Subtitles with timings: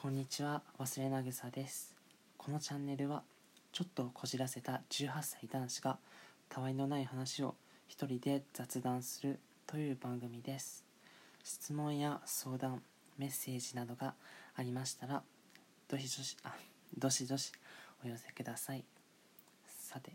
[0.00, 0.62] こんにちは。
[0.78, 1.94] 忘れなぐさです。
[2.38, 3.22] このチャンネルは
[3.70, 5.98] ちょっとこじらせた18歳男子が
[6.48, 7.54] たわいのない話を
[7.86, 10.86] 一人で雑談するという番組です。
[11.44, 12.80] 質問や相談
[13.18, 14.14] メッセージなどが
[14.56, 15.22] ありましたら
[15.86, 16.54] どしどしあ
[16.96, 17.52] どしどし
[18.02, 18.82] お寄せください。
[19.66, 20.12] さて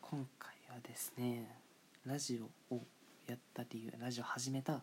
[0.00, 1.46] 今回はですね
[2.06, 2.40] ラジ
[2.70, 2.80] オを
[3.26, 4.80] やった理由ラジオ始めた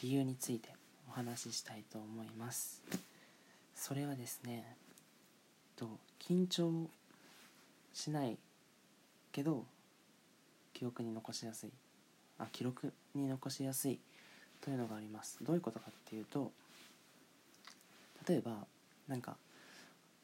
[0.00, 0.68] 理由について
[1.08, 2.80] お話ししたいと思います。
[3.78, 4.76] それはですね
[5.76, 5.88] と
[6.20, 6.90] 緊張
[7.94, 8.36] しない
[9.30, 9.64] けど
[10.74, 11.70] 記憶に残しやすい。
[12.38, 14.00] あ記録に残しやすい
[14.60, 15.38] というのがあります。
[15.42, 16.50] どういうことかっていうと
[18.28, 18.66] 例えば
[19.06, 19.36] なんか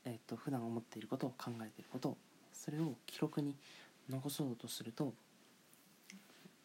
[0.05, 2.17] えっ、ー、と普段思っていることを考えていること
[2.53, 3.55] それを記録に
[4.11, 5.15] 残そうとすると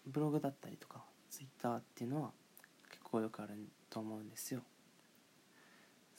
[0.08, 2.32] ブログだったりとかツイッターっていうのは
[2.90, 3.54] 結構よくある
[3.92, 4.62] と思うんですよ。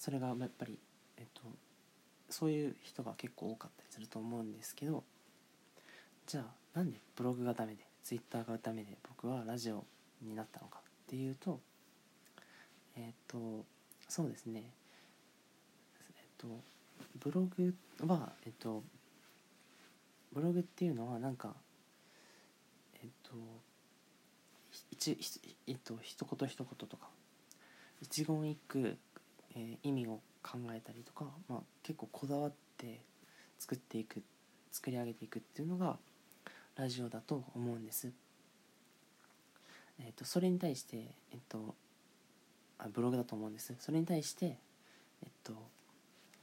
[0.01, 0.79] それがやっぱり
[1.19, 1.43] えっと
[2.31, 5.05] そういう人が結構多かったりすると思うんですけど
[6.27, 6.45] じゃあ
[6.79, 9.85] なんでブログがダメでツイッターがダメで僕はラジオ
[10.23, 11.61] になったのかっていうと
[12.97, 13.67] えっと
[14.09, 14.65] そうですね。
[16.17, 16.49] えっと
[17.23, 17.75] ブログ
[18.07, 18.83] はえっと
[20.33, 21.55] ブログっていうのはなんか
[23.03, 23.33] えっと
[24.91, 25.19] 一
[25.67, 27.07] えっと一言一言とか
[28.03, 28.97] 一言一句、
[29.55, 33.01] えー、意味を考えたりとか、まあ、結構こだわって
[33.59, 34.23] 作っていく
[34.73, 35.99] 作り上げていくっていうのが
[36.77, 38.13] ラジオだと思うんです。
[39.99, 40.97] え、ー、とそれに対して、
[41.33, 41.75] えっ、ー、と
[42.79, 43.75] あブログだと思うんです。
[43.79, 44.57] それに対して、
[45.23, 45.53] えっ、と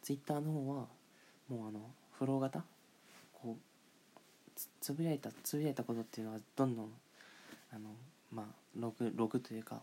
[0.03, 0.85] ツイッターの方は
[1.49, 1.79] もうあの
[2.11, 2.63] フロー型
[3.33, 6.91] こうつぶやいたつぶやいたことっていうのはどんどん
[7.71, 7.89] あの
[8.31, 9.81] まあログログというか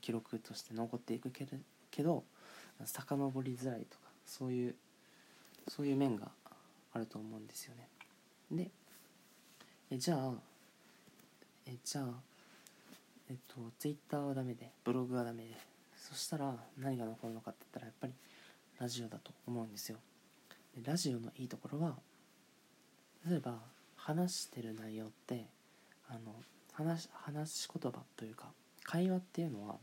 [0.00, 1.46] 記録として残っていくけ
[1.90, 2.24] けど
[2.86, 4.74] 遡りづらいとかそういう
[5.68, 6.28] そういう面が
[6.92, 7.88] あると思うんですよね。
[8.50, 8.70] で
[9.90, 10.32] えじゃあ
[11.66, 12.04] えじゃあ
[13.28, 15.56] えっとツイッターはダメでブログはダメで
[15.96, 18.12] そしたら何が残るのかって言ったらやっぱり
[18.78, 19.98] ラジオだと思うんですよ。
[20.76, 21.96] でラジオのいいところは
[23.28, 23.58] 例えば
[23.96, 25.46] 話してる内容って
[26.08, 26.34] あの
[26.72, 28.46] 話話し言葉というか
[28.84, 29.76] 会話っていうのは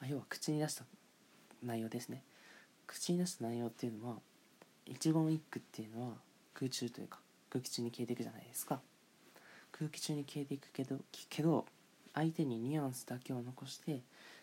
[0.00, 0.84] あ要は口に出した
[1.66, 2.22] 内容ですね。
[2.86, 4.16] 口に出した内容っていうのは
[4.86, 6.14] 一言一句っていうのは
[6.54, 7.18] 空中というか
[7.50, 8.80] 空気中に消えていくじゃないですか。
[9.72, 10.96] 空気中に消えていくけど
[11.28, 11.66] けど
[12.14, 14.00] 相手にニュアンスだけを残して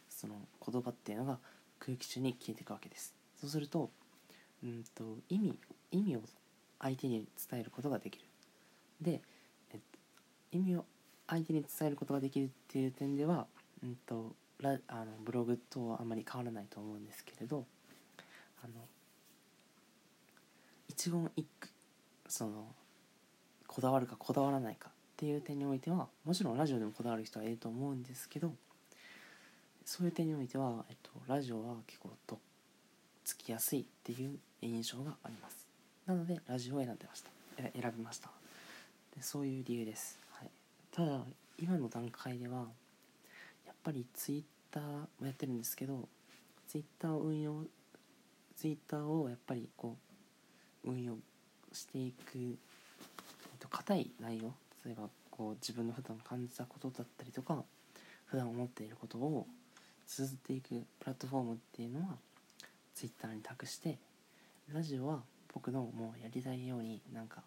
[0.10, 0.36] その
[0.66, 1.40] 言葉っていうのが
[1.80, 3.14] 空気中に消えていくわけです。
[3.40, 3.90] そうすると
[4.64, 5.58] うんと意味
[5.92, 6.22] 意味を
[6.80, 8.26] 相手に伝えることができる。
[9.02, 9.22] で、
[9.72, 10.86] えっと意味を
[11.28, 13.48] 相手に伝えることができるっていう点では、
[13.84, 17.66] うんと、ラあのブログとはあまり変わらないと思うんですけれど
[18.64, 18.74] あの
[20.88, 21.70] 一言一句
[22.28, 22.68] その
[23.68, 28.54] こだわるかこだわらないかっていう点においてはもちろんラジオでもこだわる人はいると思うんですけど
[29.86, 32.40] そういう点においては、えっと、ラジオは結構とっ
[33.26, 35.68] つきやすいっていう印象があります。
[36.06, 37.30] なのでラジオを選んでました。
[37.58, 38.30] 選びました。
[39.16, 40.20] でそういう理由です。
[40.32, 40.50] はい。
[40.92, 41.20] ただ
[41.58, 42.68] 今の段階では
[43.84, 46.08] ぱりツイッターもやってるんですけど
[46.68, 47.64] ツイッターを運用
[48.56, 49.98] ツイッターをやっぱりこ
[50.86, 51.16] う運用
[51.72, 52.48] していく、えっ
[53.60, 54.54] と、硬い内容
[54.86, 57.64] 例えばこう自分の普段感じたことだったりとか
[58.26, 59.48] 普段思っていることを
[60.08, 62.16] 綴っていくプラットフォームっていうのは
[62.96, 63.98] ツイッターに託して
[64.72, 65.22] ラジオは
[65.54, 67.42] 僕のもうやりたいようになんか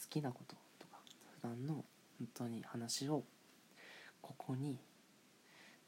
[0.00, 0.98] 好きなこととか
[1.40, 1.84] 普段の
[2.18, 3.22] 本当に話を
[4.22, 4.78] ここに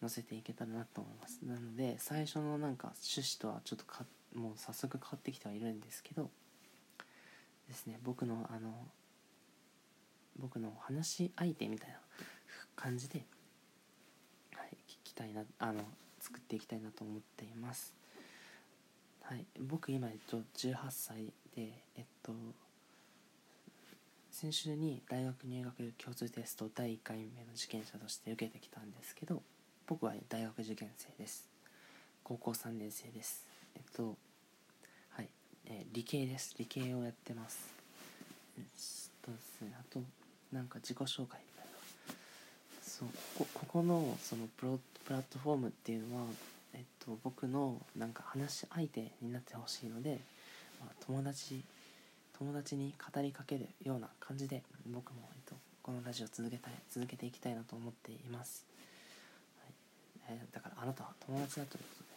[0.00, 1.40] 載せていけたらなと思います。
[1.42, 4.04] なので最初のなんか趣旨とはちょっとか
[4.34, 6.30] もう早速変わってきてはいるんですけど
[7.68, 7.98] ですね。
[8.02, 8.86] 僕のあの
[10.38, 11.96] 僕の話し相手みたいな
[12.76, 13.24] 感じで、
[14.54, 15.82] はい、聞きたいなあの
[16.20, 17.94] 作っていきたいなと思っています。
[19.22, 19.44] はい。
[19.60, 22.32] 僕今えっと18歳でえっと
[24.30, 29.42] 先週に大学入学共通テスト第1回目の受験者として受けてきたんですけど
[29.88, 31.48] 僕は大学受験生です。
[32.22, 33.46] 高校3年生です。
[33.74, 34.18] えっと
[35.12, 35.28] はい、
[35.64, 36.54] えー、理系です。
[36.58, 37.72] 理系をやってます。
[38.58, 38.64] えっ
[39.22, 39.74] とですね。
[39.80, 40.00] あと
[40.52, 42.12] なんか自己紹介みたいな。
[42.82, 43.08] そう
[43.38, 46.24] こここのそのプロプラットフォームっていうのは
[46.74, 50.20] えっと僕のなんか話し相手になってほしいので、
[50.80, 51.62] まあ、友達
[52.38, 58.66] 友達に語りかけるような感じで僕も、えっと、このラジオ続けたい続けていきたいなと思っています、
[60.88, 62.08] なたは友達だということで、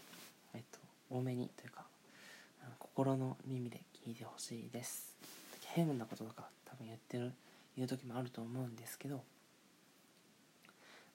[0.56, 0.80] えっと、
[1.10, 1.84] 多めにというか
[2.80, 5.14] 心の耳で聞いてほしいです。
[5.74, 7.34] 変なこととか多分言ってる
[7.76, 9.24] 言う時もあると思うんですけど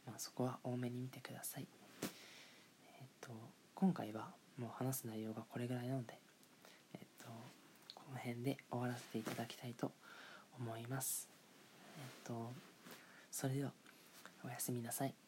[0.06, 1.66] まあそこは多めに見てください。
[3.00, 3.30] えっ、と
[3.74, 4.28] 今回は
[4.58, 6.18] もう話す内容がこれぐらいなので
[6.94, 7.26] えっ、と
[7.94, 9.92] この辺で終わらせていただきたいと
[10.58, 11.28] 思います。
[11.98, 12.52] えっ、と
[13.30, 13.72] それでは
[14.44, 15.25] おやすみなさい。